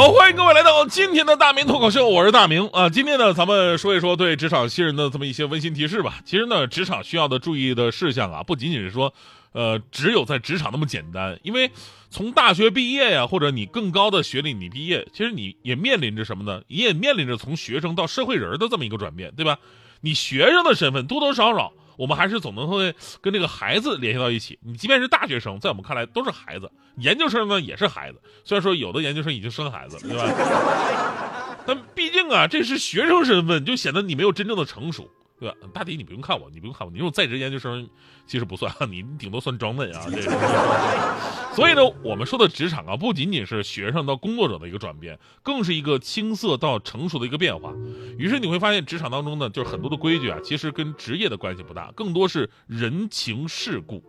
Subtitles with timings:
[0.00, 2.88] 好，欢迎各位来到今天的大明脱口秀，我是大明啊。
[2.88, 6.20] 今天呢，咱们说一说对职场新人的这么一些温馨提示吧。
[6.24, 9.12] 其实呢，职场需要的注意的事项啊，不仅仅是说，
[9.52, 11.38] 呃，只有在职场那么简单。
[11.42, 11.70] 因为
[12.08, 16.62] 从大学毕业呀，或者你更高的学历你毕业，其实你也面临着什么呢？
[16.68, 19.58] 你也面临着从学生到社会人的这么一个转变，对吧？
[20.00, 21.74] 你学生的身份多多少少。
[22.00, 24.58] 我们还是总能会跟这个孩子联系到一起。
[24.62, 28.18] 你即便是大学生，在我们看来都是孩子；研究生呢也是孩子。
[28.42, 31.56] 虽然说有的研究生已经生孩子了，对吧？
[31.66, 35.10] 但毕竟啊，这是学生身份，就显得你没有真正的成熟。
[35.40, 35.56] 对吧？
[35.72, 37.88] 大迪，你不用看我，你不用看我，你这种在职研究生
[38.26, 40.04] 其实不算，你顶多算装嫩啊。
[40.12, 47.72] 这个，所以呢，我们说的职场啊，不仅仅是学生到工作者的一个转变，更是一个青涩到成熟的一个变化。
[48.18, 54.04] 于是你会发现，职场当中呢，就是很多的规矩啊，其实跟职业的关系不大，更多是人情世故。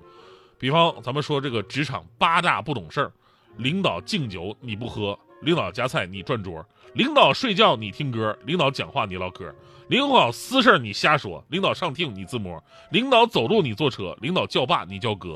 [0.59, 3.11] 比方咱们说这个职场八大不懂事儿：
[3.57, 9.55] 领导敬酒你不喝，领导夹菜你转桌，领导睡觉你听歌，领导讲话你唠嗑。
[9.91, 15.35] 领导私事你瞎说，领导上听你自摸，领导走路你坐车，领导叫爸你叫哥。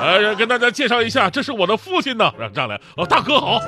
[0.00, 3.60] 呃，跟大家介绍一下，这是我的父亲呢，让上来哦，大哥好。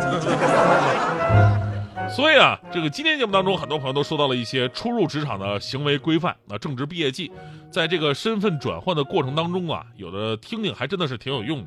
[2.09, 7.31] 所以啊，这个今天节目当中，很多朋友都说到了一些初入职场的行为规范啊，正值毕业季，
[7.71, 11.67] 在这个身份转换的过程当中啊，有的听听还真的是挺有用的。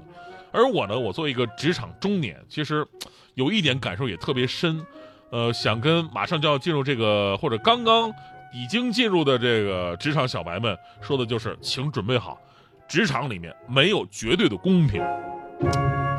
[0.52, 2.84] 而我呢，我作为一个职场中年，其实
[3.36, 4.84] 有一点感受也特别深。
[5.32, 8.14] 呃，想跟马上就要进入这个或者刚刚
[8.54, 12.38] 已经进入的这个职场小白们说的就是，请准备好，
[12.88, 15.02] 职场里面没有绝对的公平。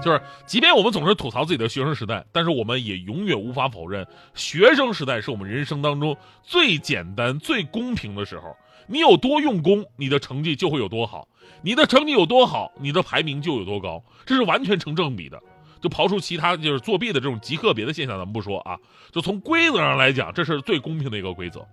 [0.03, 8.56] 就是，即便我们总是吐槽自己的学生时代，但是我们也永远无法否认，学生时代是我们人生当中最简单、最公平的时候。
[8.89, 11.28] 你有多用功，你的成绩就会有多好；
[11.62, 15.41] 你的成绩有多好，你的排名就有多高，这是完全成正比的。
[15.82, 18.78] 就刨出其他就是作弊的这种极个别的现象，咱们不说啊。
[19.10, 21.66] 就从规则上来讲，这是最公平的一个规则。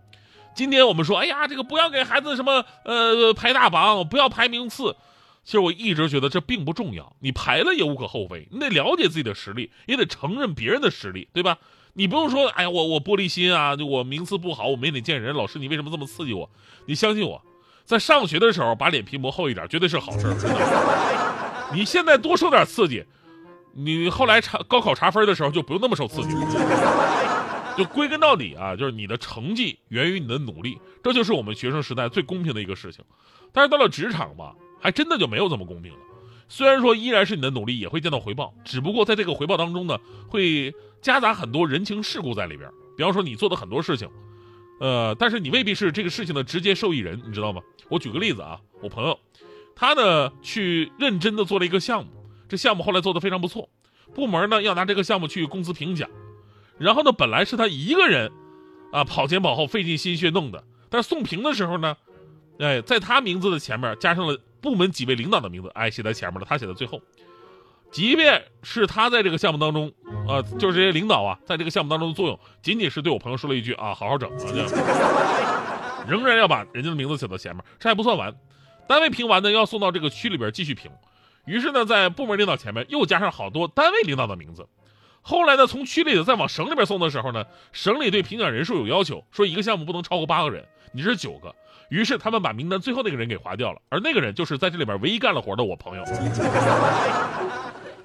[0.56, 4.96] 今天我们说，哎呀，这个不要给孩子什么呃排大榜，不要排名次。
[5.46, 8.48] 其实我一直觉得这并不重要，你排了也无可厚非。
[8.52, 11.58] 你得了解自己的实力，也得承认别人的实力，对吧？
[11.94, 15.34] 你不用说，哎呀，我我玻璃心啊，我名次不好，我没脸见人。
[15.36, 16.50] 老师，你为什么这么刺激我？
[16.88, 17.42] 你相信我，
[17.86, 20.36] 在上学的时候把脸皮磨厚一点，绝对是好事。
[21.74, 23.06] 你现在多受点刺激。
[23.74, 26.36] 你后来查高考查分的时候就不用那么受刺激，
[27.78, 33.04] 就归根到底啊，就是你的成绩源于你的努力，这就是我们学生时代最公平的一个事情。
[33.54, 36.00] 但是到了职场吧，还真的就没有这么公平了。
[36.48, 39.98] 虽然说依然是你的努力也会见到回报，只不过在这个回报当中呢，
[40.28, 42.70] 会夹杂很多人情世故在里边。
[42.98, 44.10] 比方说你做的很多事情，
[44.80, 47.62] 呃，但是你未必是这个事情的直接受益人，你知道吗？
[47.88, 49.18] 我举个例子啊，我朋友，
[49.76, 52.12] 他呢去认真的做了一个项目。
[52.50, 53.70] 这项目后来做的非常不错，
[54.14, 56.10] 部门呢要拿这个项目去公司评奖，
[56.80, 58.32] 然后呢本来是他一个人，
[58.92, 61.96] 啊跑前跑后费尽心血弄的，但是送评的时候呢，
[62.58, 67.00] 哎在他名字的前面加上了部门几位领导的名字，哎写在前面了，他写在最后。
[67.92, 69.92] 即便是他在这个项目当中，
[70.28, 74.68] 啊就是这些领导啊在这个项目当中的作用，仅仅是对我朋友说了一句啊好好整啊这样，
[76.08, 78.32] 仍然要把人家的名字写到前面，这还不算完，
[78.88, 80.92] 单位评完呢要送到这个区里边继续评。
[81.46, 84.68] 于是呢，在部门领导前面又加上好多单位领导的名字。
[85.22, 91.54] 后来呢，从区里再往省里边送的时候呢，省里对评奖人数有要求，说一个项目不能超过八个人，你是九个。
[91.90, 96.04] 于是他们把名单最后那个人给划掉了，而那个人就是在这里边唯一干了活的我朋友，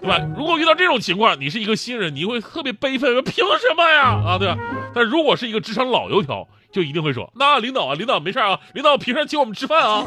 [0.00, 0.18] 对吧？
[0.36, 4.20] 如果遇到这种情况，你是一个新人，你会特别悲愤，凭什么呀？
[4.26, 4.56] 啊，对吧？
[4.94, 10.04] 但如果是一个职场老油条，就一定会说，那领导啊，领导没事啊，领导凭啥请我们吃饭啊？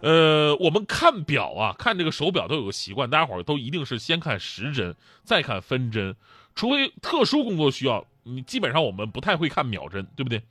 [0.00, 4.94] 呃，我们看表啊，看这个手表都有个习惯，大家伙儿都一定是先看时针，
[5.24, 6.16] 再看分针，
[6.54, 10.42] 除非特殊工作需要，你基本上我们不太会看秒针，对不对？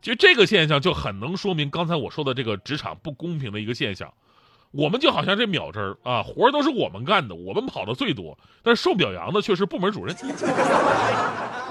[0.00, 4.12] 其实这个现象就很能说明刚才我说的这个职场不公平的一个现象。
[4.70, 10.14] 我们就好像这秒针儿啊，活儿都是我们干的，我们跑的最多，但是受表扬的却是部门主任，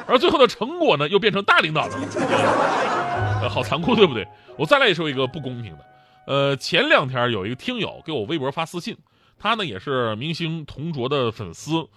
[0.08, 1.96] 而最后的成果呢，又变成大领导的，
[3.48, 4.28] 好残酷，对不对？
[4.58, 5.86] 我再来说一个不公平的。
[6.28, 8.98] 呃，前两天有一个听友给我微博发私信，
[9.40, 11.88] 他呢也是明星同卓的粉丝，因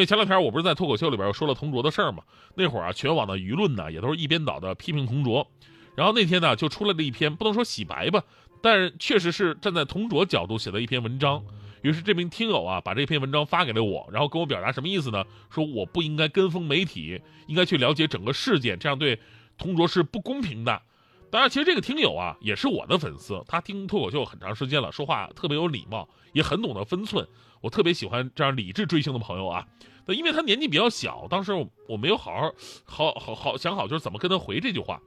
[0.00, 2.24] 为前两天我不是在脱口秀里边说了同卓的事儿嘛，
[2.56, 5.46] 那会儿啊，全网的舆论呢也都是一边倒的批评同卓，
[5.94, 8.24] 然后那天呢，就出来了一篇不能说洗白吧，
[8.60, 11.44] 但确实是站在同卓角度写的一篇文章。
[11.82, 15.24] 于是这名听友啊，把这篇文章发给了我，然后跟我表达什么意思呢？
[15.48, 19.20] 说我不应该跟风媒体，应该去了解整个事件，这样对
[19.56, 20.82] 同卓是不公平的。
[21.36, 27.28] 当然，其实这个听友啊，也是我的粉丝，他听脱口秀很长时间了，说话特别有礼貌，也很懂得分寸。
[27.60, 29.62] 我特别喜欢这样理智追星的朋友啊。
[30.06, 31.52] 那因为他年纪比较小，当时
[31.86, 32.50] 我没有好
[32.86, 34.98] 好好好好想好，就是怎么跟他回这句话。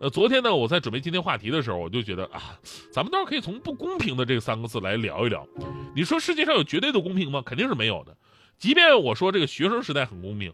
[0.00, 2.58] 呃，昨天呢，我在准备今天话题的时候，我就觉得啊，
[2.90, 5.46] 咱们倒是可以从不公平的这三个字来聊一聊。
[5.94, 7.40] 你说世界上有绝对的公平吗？
[7.46, 8.16] 肯定是没有的。
[8.58, 10.52] 即便我说这个学生时代很公平，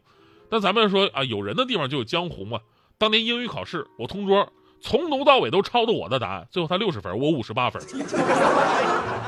[0.50, 2.61] 但咱们说啊，有人的地方就有江湖嘛。
[2.99, 4.53] 当年英语考试，我同桌
[4.85, 7.83] 从头到尾都抄的我的答案，最后他六十分，我五十八分。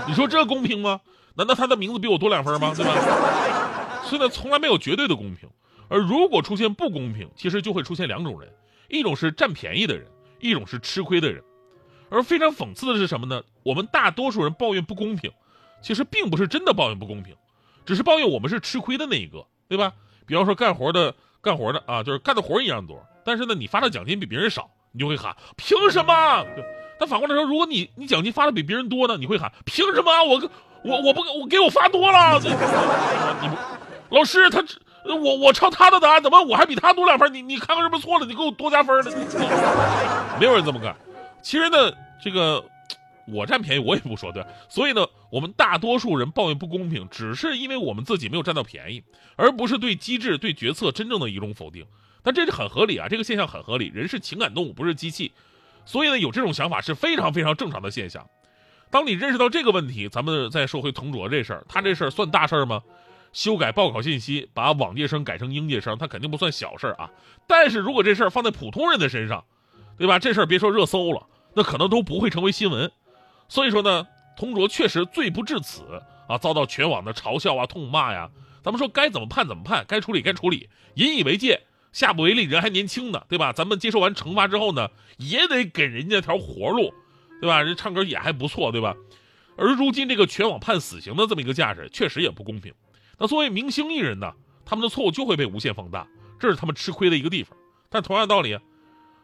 [0.07, 1.01] 你说这公平吗？
[1.35, 2.75] 难道他的名字比我多两分吗？
[2.77, 4.03] 对吧？
[4.05, 5.49] 所以呢，从来没有绝对的公平。
[5.89, 8.53] 而如果出现不公平，其实就会出现两种人。
[8.91, 10.07] 一种是占便宜的人，
[10.41, 11.43] 一种是吃亏的人，
[12.11, 13.43] 而非常讽刺的是什么呢？
[13.63, 15.33] 我们大多数人抱怨不公平，
[15.81, 17.35] 其实并不是真的抱怨不公平，
[17.87, 19.95] 只是抱怨我们是吃亏的那一个，对吧？
[20.27, 26.47] 比方说干活的干活的啊，就是干的活一样多，但是呢，你发的奖金比别人少，你就会喊凭什么？
[26.99, 30.11] 但反过来说，如果你你奖金发的比别人多呢，你会喊凭什么？
[30.25, 30.41] 我
[30.83, 32.41] 我我不我给我发多了，
[33.43, 34.65] 你不老师他。
[35.09, 37.33] 我我抄他的答案，怎么我还比他多两分？
[37.33, 38.27] 你你看看是不是错了？
[38.27, 40.37] 你给我多加分了？
[40.41, 40.97] 没有人这么干。
[41.41, 42.65] 其实呢，这个
[43.29, 44.45] 我占便宜我也不说对。
[44.69, 49.01] 所以呢，我们大多数人抱怨不公平，只是因为我们自己没有占到便宜，
[49.37, 51.87] 而不是对机制、对决策真正的一种否定。
[52.27, 53.87] 但这是很合理啊，这个现象很合理。
[53.95, 55.31] 人是情感动物，不是机器，
[55.85, 58.29] 所以呢，有这种想法是非常非常正常的现象。
[58.91, 62.83] 当你认识到这个问题，咱们再说回同卓这事儿，他这事儿算大事儿吗？
[63.33, 67.09] 修改报考信息，把往届生改成应届生，他肯定不算小事儿啊。
[67.47, 69.45] 但是如果这事儿放在普通人的身上，
[69.97, 70.19] 对吧？
[70.19, 72.91] 这事儿别说热搜了，那可能都不会成为新闻。
[73.49, 74.05] 所以说呢，
[74.37, 78.29] 同卓确实罪不至此啊，遭到全网的嘲笑啊、痛骂呀。
[78.65, 81.63] 咱们说该怎么判怎么判，该处理该处理，引以为戒，
[81.97, 82.43] 下不为例。
[82.43, 83.55] 人还年轻呢，对吧？
[83.55, 86.93] 咱们接受完惩罚之后呢，也得给人家条活路，
[87.41, 87.63] 对吧？
[87.63, 88.95] 人唱歌也还不错，对吧？
[89.57, 92.75] 而如今这个全网判死刑的这么一个架势，确实也不公平。
[93.17, 94.31] 那作为明星艺人呢，
[94.67, 96.07] 他们的错误就会被无限放大，
[96.39, 97.57] 这是他们吃亏的一个地方。
[97.89, 98.59] 但同样道理，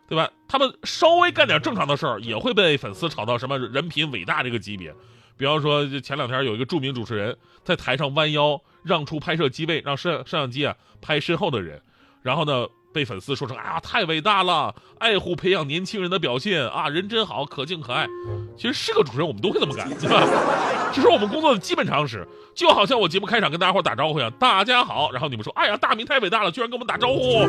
[0.08, 0.30] 对吧？
[0.48, 4.94] 他们稍微干点正常的事儿，也会被粉丝炒到什么人品伟大这个级别。
[5.36, 11.82] 比方说，前两天有一个著名主持人在台上弯腰让出拍摄机位，让摄摄像机啊拍身后的人，
[12.22, 12.66] 然后呢？
[12.92, 18.06] 被粉丝说成啊太伟大了，爱护培养年轻人的表现啊人真好，可敬可爱。
[18.54, 20.22] 其实是个主持人，我们都会这么干，对吧？
[20.92, 22.28] 这是我们工作的基本常识。
[22.54, 27.48] 就好像我节目开场跟大家伙打招呼一样，大家好，然后你们说，哎呀大明太伟大了，居然跟我们打招呼，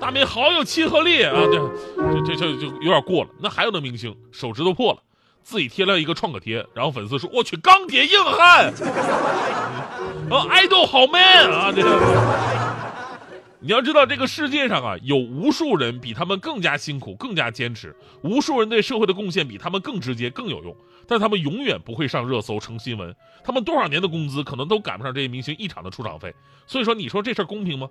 [0.00, 1.34] 大明好有亲和力啊！
[1.46, 1.60] 对，
[2.26, 3.30] 这这就有点过了。
[3.40, 4.98] 那还有的明星手指头破了，
[5.44, 8.74] 自己贴了一个创可贴，然后粉丝说，我去钢铁硬汉，
[10.28, 11.82] 啊 爱豆好 man 啊这。
[13.64, 20.76] 你要知道，这个世界上啊，有无数人比他们更加辛苦、更加坚持，无数人对社会的贡献比他们更直接、更有用，
[21.06, 23.14] 但他们永远不会上热搜、成新闻。
[23.44, 26.34] 他们多少年的工资可能都赶不上这些明星一场的出场费。
[26.66, 27.88] 所以说，你说这事儿公平吗？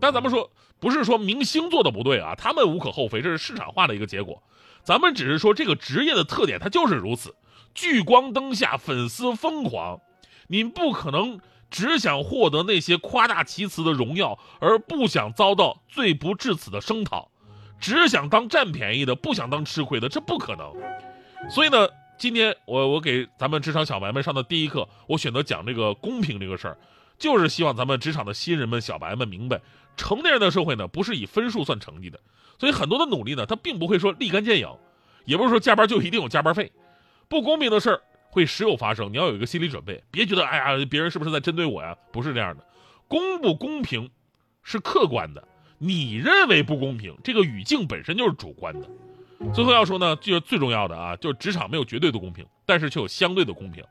[0.00, 4.42] 但咱们说，不是说明星做的不对啊，他们无可厚非，这是市场化的一个结果。
[4.82, 7.34] 咱们只是说这个职业的特点，它就是如此，
[7.74, 10.00] 聚光灯下粉丝疯狂，
[10.48, 11.38] 你不可能。
[11.70, 17.28] 只想获得那些夸大其词的荣耀，而不想遭到罪不至此的声讨；
[17.80, 20.72] 只想当占便宜的，不想当吃亏的，这不可能。
[21.50, 26.78] 所以呢，今天我我给咱们职场小白们上的第一课，我选择讲这个公平这个事儿，
[27.18, 29.60] 就是希望咱们职场的新人们、小白们明白，
[29.96, 32.20] 成年人的社会呢，不是以分数算成绩的。
[32.58, 34.68] 所以很多的努力呢，它并不会说立竿见影，
[35.24, 36.70] 也不是说加班就一定有加班费。
[37.28, 38.02] 不公平的事儿。
[38.34, 41.96] 会时有发生，你要有一个心理准备，别觉得哎呀，别人是不是在针对我呀？
[42.10, 42.66] 不是这样的，
[43.06, 44.10] 公不公平
[44.64, 45.46] 是客观的，
[45.78, 48.88] 你认为不公平，这个语境本身就是主观的。
[49.54, 53.84] 最后要说呢，就是最重要的啊，就是职场没有绝对的公平，但是却有相对的公平。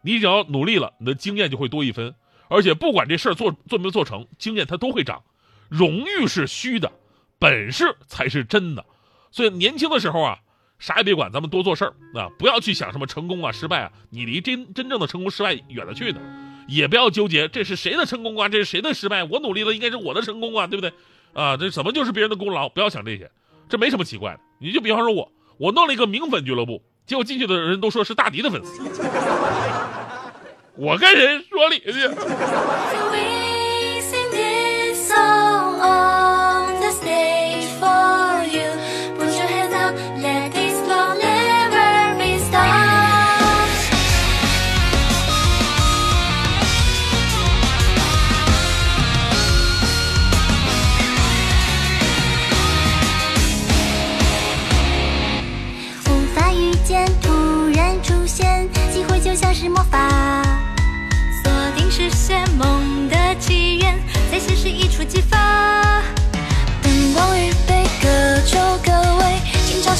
[0.00, 2.14] 你只要努力了，你的经验就会多一分，
[2.48, 5.22] 而且不管这事儿做做没做成，经验它都会涨。
[5.68, 6.90] 荣誉是虚的，
[7.38, 8.82] 本事才是真的。
[9.30, 10.38] 所以年轻的时候啊。
[10.80, 12.28] 啥也别管，咱们多做事儿啊！
[12.38, 16.20] 不要去想什么成功啊、失败啊，你离真真正的成功失败远了去呢。
[16.66, 19.22] 也不要纠结这是谁的成功啊，这是谁的失败？
[19.24, 20.92] 我努力了，应该是我的成功啊，对不对？
[21.32, 22.68] 啊，这怎么就是别人的功劳？
[22.68, 23.30] 不要想这些，
[23.68, 24.40] 这没什么奇怪的。
[24.58, 28.82] 你就比方说我，我弄了一个名粉俱乐部，结果进去的人都说是大迪的粉丝，
[30.76, 32.08] 我跟谁说理去？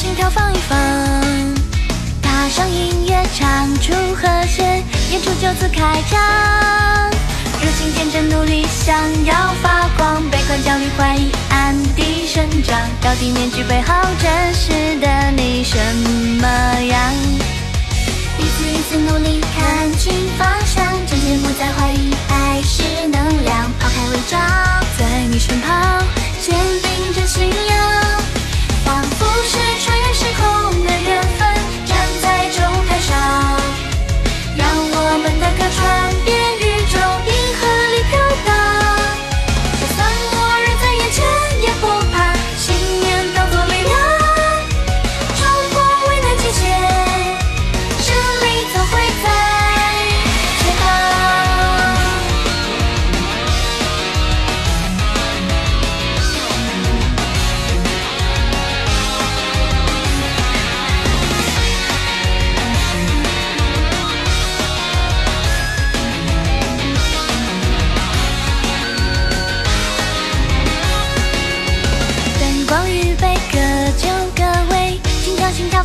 [0.01, 0.79] 心跳放一放，
[2.23, 6.19] 搭上音乐唱出和谐，演出就此开张。
[7.61, 15.77] 如今天真努力，想要发光，悲观焦虑怀疑暗地生长，到底面具背后真实的你什
[16.41, 16.49] 么
[16.81, 17.13] 样？
[18.39, 22.15] 一次一次努力看清方向，渐渐不再怀疑，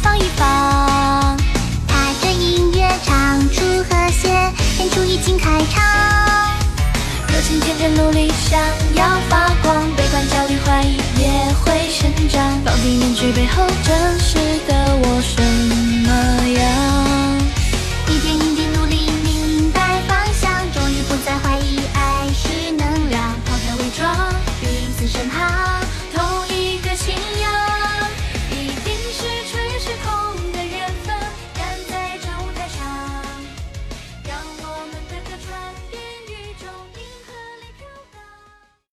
[0.06, 1.36] 放一放。
[1.88, 4.30] 踏着音乐唱出和谐，
[4.78, 5.84] 演出已经开场。
[7.28, 8.60] 热情天真努力，想
[8.94, 12.64] 要发光，悲观焦虑怀疑也会生长。
[12.64, 15.42] 到底面具背后真实的我什